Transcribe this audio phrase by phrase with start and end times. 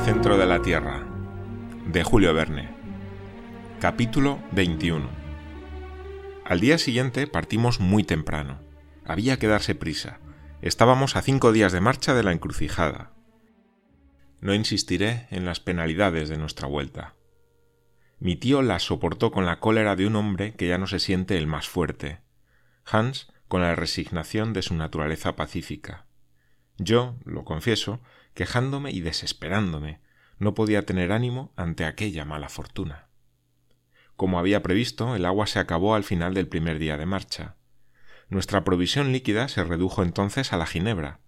[0.00, 1.06] Centro de la Tierra,
[1.86, 2.70] de Julio Verne.
[3.78, 5.08] Capítulo 21.
[6.44, 8.58] Al día siguiente partimos muy temprano.
[9.04, 10.18] Había que darse prisa.
[10.60, 13.12] Estábamos a cinco días de marcha de la encrucijada.
[14.40, 17.14] No insistiré en las penalidades de nuestra vuelta.
[18.18, 21.36] Mi tío las soportó con la cólera de un hombre que ya no se siente
[21.36, 22.20] el más fuerte.
[22.84, 26.06] Hans con la resignación de su naturaleza pacífica.
[26.78, 28.00] Yo, lo confieso,
[28.34, 30.00] quejándome y desesperándome,
[30.38, 33.08] no podía tener ánimo ante aquella mala fortuna.
[34.16, 37.56] Como había previsto, el agua se acabó al final del primer día de marcha.
[38.28, 41.20] Nuestra provisión líquida se redujo entonces a la ginebra,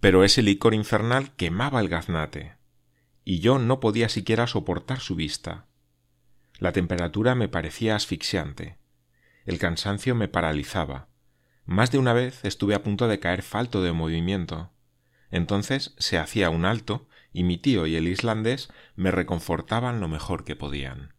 [0.00, 2.56] pero ese licor infernal quemaba el gaznate,
[3.24, 5.66] y yo no podía siquiera soportar su vista.
[6.58, 8.78] La temperatura me parecía asfixiante,
[9.44, 11.08] el cansancio me paralizaba.
[11.64, 14.71] Más de una vez estuve a punto de caer falto de movimiento,
[15.32, 20.44] entonces se hacía un alto y mi tío y el islandés me reconfortaban lo mejor
[20.44, 21.14] que podían.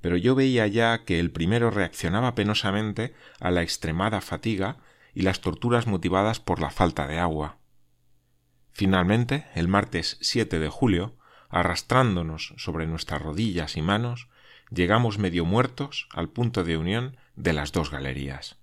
[0.00, 4.78] Pero yo veía ya que el primero reaccionaba penosamente a la extremada fatiga
[5.14, 7.58] y las torturas motivadas por la falta de agua.
[8.72, 11.16] Finalmente, el martes 7 de julio,
[11.48, 14.28] arrastrándonos sobre nuestras rodillas y manos,
[14.70, 18.58] llegamos medio muertos al punto de unión de las dos galerías.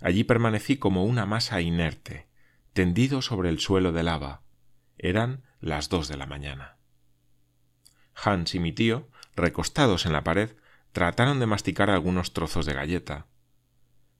[0.00, 2.26] Allí permanecí como una masa inerte,
[2.74, 4.42] tendido sobre el suelo de lava.
[4.98, 6.76] Eran las dos de la mañana.
[8.14, 10.56] Hans y mi tío, recostados en la pared,
[10.92, 13.26] trataron de masticar algunos trozos de galleta.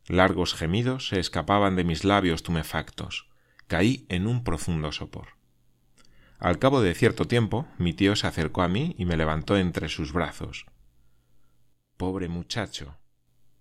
[0.07, 3.29] Largos gemidos se escapaban de mis labios tumefactos.
[3.67, 5.29] Caí en un profundo sopor.
[6.39, 9.89] Al cabo de cierto tiempo, mi tío se acercó a mí y me levantó entre
[9.89, 10.67] sus brazos.
[11.97, 12.99] Pobre muchacho,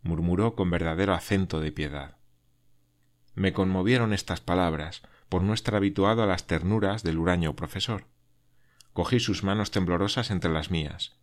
[0.01, 2.17] murmuró con verdadero acento de piedad.
[3.35, 8.05] Me conmovieron estas palabras, por no estar habituado a las ternuras del huraño profesor.
[8.93, 11.17] Cogí sus manos temblorosas entre las mías.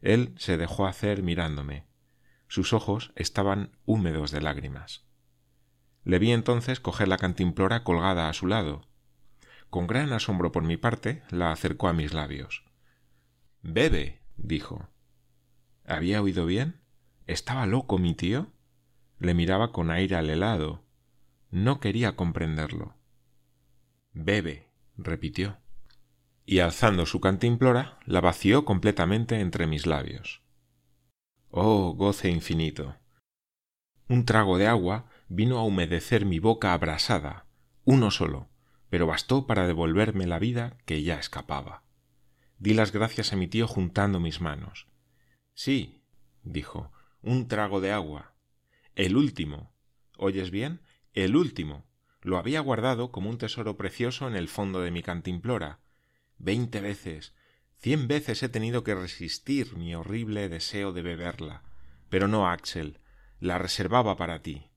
[0.00, 1.84] Él se dejó hacer mirándome.
[2.48, 5.04] Sus ojos estaban húmedos de lágrimas.
[6.04, 8.88] Le vi entonces coger la cantimplora colgada a su lado.
[9.68, 12.64] Con gran asombro por mi parte, la acercó a mis labios.
[13.60, 14.88] Bebe, dijo.
[15.84, 16.80] ¿Había oído bien?
[17.26, 18.48] ¿Estaba loco mi tío?
[19.18, 20.82] Le miraba con aire al helado,
[21.50, 22.94] no quería comprenderlo.
[24.12, 25.58] Bebe, repitió.
[26.46, 30.42] Y alzando su cantimplora, la vació completamente entre mis labios.
[31.50, 32.96] Oh, goce infinito.
[34.08, 37.46] Un trago de agua vino a humedecer mi boca abrasada,
[37.84, 38.48] uno solo,
[38.88, 41.84] pero bastó para devolverme la vida que ya escapaba.
[42.58, 44.88] Di las gracias a mi tío juntando mis manos.
[45.54, 46.02] Sí,
[46.42, 48.34] dijo, un trago de agua.
[48.94, 49.72] El último.
[50.18, 50.80] ¿Oyes bien?
[51.12, 51.86] El último.
[52.22, 55.80] Lo había guardado como un tesoro precioso en el fondo de mi cantimplora.
[56.38, 57.34] Veinte veces,
[57.76, 61.62] cien veces he tenido que resistir mi horrible deseo de beberla.
[62.08, 63.00] Pero no, Axel,
[63.40, 64.70] la reservaba para ti.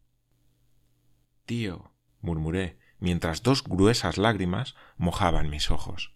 [1.46, 6.16] Tío, murmuré, mientras dos gruesas lágrimas mojaban mis ojos.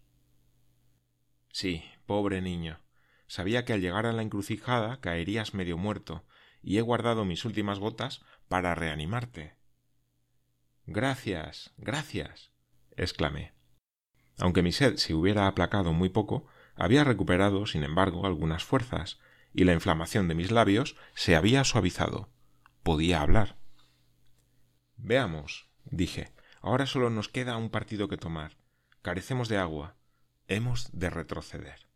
[1.49, 2.79] Sí, pobre niño.
[3.27, 6.25] Sabía que al llegar a la encrucijada caerías medio muerto,
[6.61, 9.56] y he guardado mis últimas gotas para reanimarte.
[10.89, 12.53] Gracias, gracias.
[12.95, 13.53] exclamé.
[14.39, 19.19] Aunque mi sed se hubiera aplacado muy poco, había recuperado, sin embargo, algunas fuerzas,
[19.53, 22.29] y la inflamación de mis labios se había suavizado.
[22.83, 23.57] Podía hablar.
[24.95, 26.31] Veamos, dije,
[26.61, 28.57] ahora solo nos queda un partido que tomar.
[29.01, 29.97] Carecemos de agua.
[30.47, 31.89] Hemos de retroceder.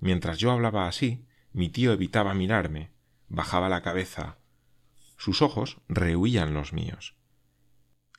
[0.00, 2.92] Mientras yo hablaba así, mi tío evitaba mirarme,
[3.28, 4.38] bajaba la cabeza.
[5.18, 7.14] Sus ojos rehuían los míos.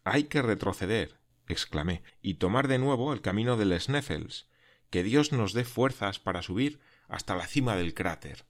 [0.05, 4.47] Hay que retroceder, exclamé, y tomar de nuevo el camino del Sneffels.
[4.91, 8.45] Que Dios nos dé fuerzas para subir hasta la cima del cráter.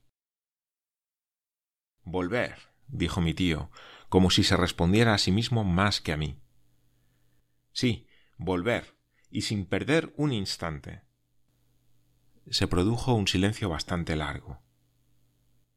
[2.04, 2.58] Volver,
[2.88, 3.70] dijo mi tío,
[4.10, 6.38] como si se respondiera a sí mismo más que a mí.
[7.72, 8.06] Sí,
[8.36, 8.94] volver,
[9.30, 11.02] y sin perder un instante.
[12.50, 14.62] Se produjo un silencio bastante largo.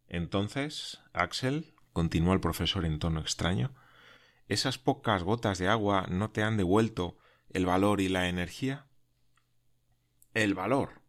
[0.07, 3.73] Entonces, Axel, continuó el profesor en tono extraño,
[4.49, 7.17] esas pocas gotas de agua no te han devuelto
[7.49, 8.87] el valor y la energía?
[10.33, 11.01] El valor.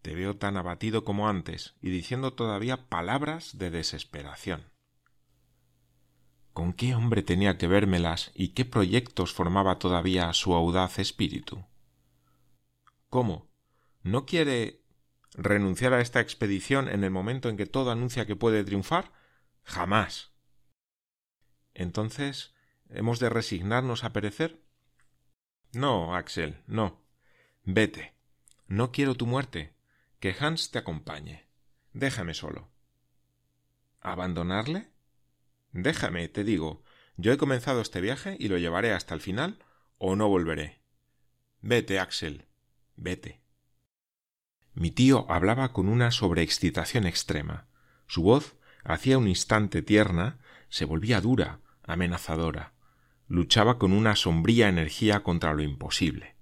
[0.00, 4.70] Te veo tan abatido como antes y diciendo todavía palabras de desesperación.
[6.52, 11.64] ¿Con qué hombre tenía que vérmelas y qué proyectos formaba todavía su audaz espíritu?
[13.10, 13.48] ¿Cómo?
[14.02, 14.84] ¿No quiere
[15.32, 19.10] renunciar a esta expedición en el momento en que todo anuncia que puede triunfar?
[19.64, 20.33] Jamás.
[21.74, 22.54] Entonces,
[22.88, 24.62] ¿hemos de resignarnos a perecer?
[25.72, 27.02] No, Axel, no.
[27.64, 28.14] Vete.
[28.66, 29.74] No quiero tu muerte.
[30.20, 31.46] Que Hans te acompañe.
[31.92, 32.70] Déjame solo.
[34.00, 34.88] ¿Abandonarle?
[35.72, 36.84] Déjame, te digo.
[37.16, 39.58] Yo he comenzado este viaje y lo llevaré hasta el final
[39.98, 40.80] o no volveré.
[41.60, 42.46] Vete, Axel.
[42.96, 43.40] Vete.
[44.74, 47.66] Mi tío hablaba con una sobreexcitación extrema.
[48.06, 50.38] Su voz, hacía un instante tierna,
[50.68, 52.74] se volvía dura, amenazadora.
[53.26, 56.36] Luchaba con una sombría energía contra lo imposible.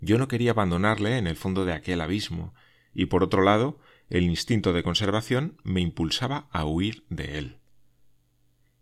[0.00, 2.54] Yo no quería abandonarle en el fondo de aquel abismo,
[2.94, 7.58] y por otro lado, el instinto de conservación me impulsaba a huir de él.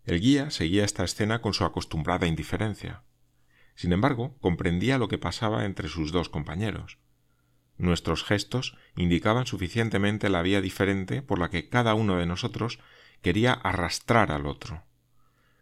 [0.03, 3.03] El guía seguía esta escena con su acostumbrada indiferencia.
[3.75, 6.97] Sin embargo, comprendía lo que pasaba entre sus dos compañeros.
[7.77, 12.79] Nuestros gestos indicaban suficientemente la vía diferente por la que cada uno de nosotros
[13.21, 14.83] quería arrastrar al otro.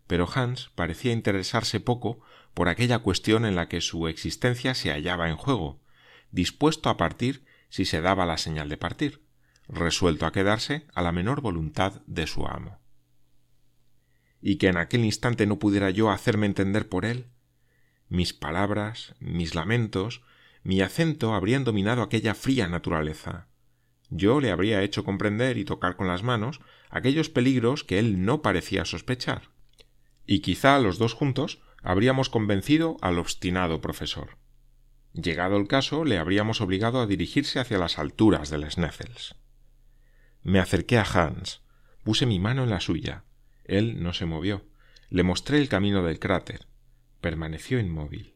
[0.10, 2.20] Pero Hans parecía interesarse poco
[2.56, 5.84] por aquella cuestión en la que su existencia se hallaba en juego,
[6.32, 9.24] dispuesto a partir si se daba la señal de partir,
[9.68, 12.80] resuelto a quedarse a la menor voluntad de su amo.
[14.42, 17.28] Y que en aquel instante no pudiera yo hacerme entender por él,
[18.08, 20.24] mis palabras, mis lamentos,
[20.64, 23.48] mi acento habrían dominado aquella fría naturaleza.
[24.10, 28.42] Yo le habría hecho comprender y tocar con las manos aquellos peligros que él no
[28.42, 29.59] parecía sospechar.
[30.32, 34.38] Y quizá los dos juntos habríamos convencido al obstinado profesor.
[35.12, 39.38] Llegado el caso, le habríamos obligado a dirigirse hacia las alturas del Sneffels.
[40.44, 41.64] Me acerqué a Hans,
[42.04, 43.24] puse mi mano en la suya.
[43.66, 44.68] Él no se movió.
[45.10, 46.68] Le mostré el camino del cráter.
[47.22, 48.36] Permaneció inmóvil.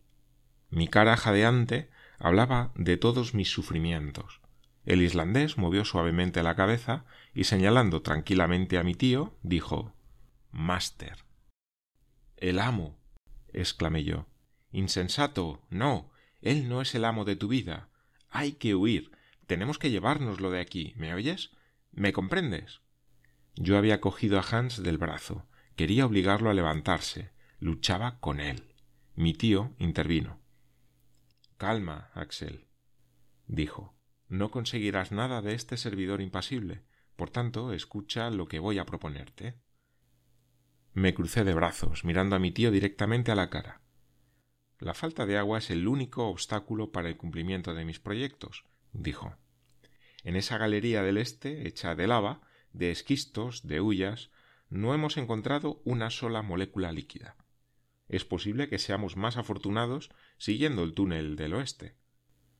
[0.72, 4.42] Mi cara jadeante hablaba de todos mis sufrimientos.
[4.88, 7.06] El islandés movió suavemente la cabeza
[7.36, 9.94] y señalando tranquilamente a mi tío, dijo
[10.50, 11.24] Máster.
[12.38, 13.00] El amo.
[13.51, 14.27] exclamé yo.
[14.71, 15.65] Insensato.
[15.69, 16.12] No.
[16.41, 17.89] Él no es el amo de tu vida.
[18.30, 19.12] Hay que huir.
[19.47, 20.94] Tenemos que llevárnoslo de aquí.
[20.97, 21.51] ¿Me oyes?
[21.91, 22.81] ¿Me comprendes?
[23.56, 25.47] Yo había cogido a Hans del brazo.
[25.75, 27.31] Quería obligarlo a levantarse.
[27.59, 28.74] Luchaba con él.
[29.15, 30.41] Mi tío intervino.
[31.57, 32.68] Calma, Axel,
[33.47, 33.95] dijo.
[34.27, 36.83] No conseguirás nada de este servidor impasible.
[37.15, 39.62] Por tanto, escucha lo que voy a proponerte.
[40.94, 43.81] Me crucé de brazos, mirando a mi tío directamente a la cara.
[44.80, 49.36] La falta de agua es el único obstáculo para el cumplimiento de mis proyectos, dijo.
[50.24, 52.42] En esa galería del este, hecha de lava,
[52.72, 54.31] de esquistos, de hullas,
[54.69, 57.36] no hemos encontrado una sola molécula líquida
[58.16, 61.95] es posible que seamos más afortunados siguiendo el túnel del oeste.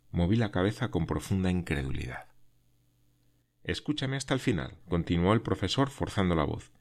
[0.10, 2.28] Moví la cabeza con profunda incredulidad.
[3.64, 6.72] Escúchame hasta el final, continuó el profesor forzando la voz.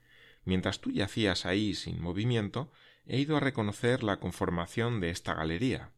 [0.45, 2.71] Mientras tú yacías ahí sin movimiento,
[3.07, 5.91] he ido a reconocer la conformación de esta galería.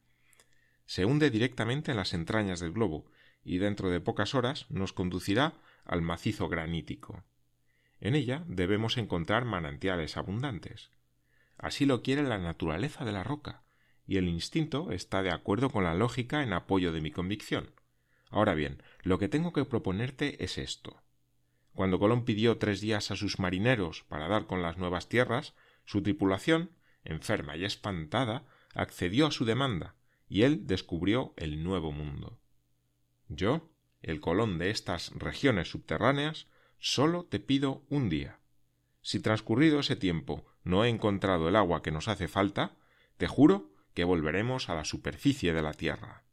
[0.86, 3.06] Se hunde directamente en las entrañas del globo,
[3.42, 5.54] y dentro de pocas horas nos conducirá
[5.84, 7.24] al macizo granítico.
[8.00, 10.90] En ella debemos encontrar manantiales abundantes.
[11.56, 13.62] Así lo quiere la naturaleza de la roca,
[14.06, 17.70] y el instinto está de acuerdo con la lógica en apoyo de mi convicción.
[18.30, 21.03] Ahora bien, lo que tengo que proponerte es esto.
[21.74, 25.54] Cuando Colón pidió tres días a sus marineros para dar con las nuevas tierras,
[25.84, 26.70] su tripulación,
[27.04, 29.94] enferma y espantada, accedió a su demanda,
[30.28, 32.38] y él descubrió el nuevo mundo.
[33.28, 33.68] Yo,
[34.02, 36.46] el Colón de estas regiones subterráneas,
[36.78, 38.38] sólo te pido un día.
[39.02, 42.76] Si transcurrido ese tiempo no he encontrado el agua que nos hace falta,
[43.16, 46.24] te juro que volveremos a la superficie de la tierra.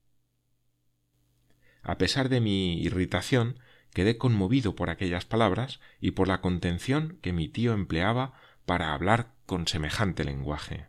[1.83, 3.59] A pesar de mi irritación,
[3.93, 8.33] quedé conmovido por aquellas palabras y por la contención que mi tío empleaba
[8.65, 10.87] para hablar con semejante lenguaje.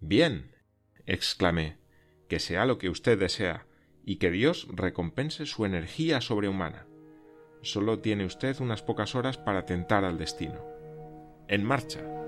[0.00, 0.54] Bien,
[1.06, 1.78] exclamé,
[2.28, 3.66] que sea lo que usted desea,
[4.04, 6.86] y que Dios recompense su energía sobrehumana.
[7.62, 10.64] Solo tiene usted unas pocas horas para tentar al destino.
[11.48, 12.25] En marcha.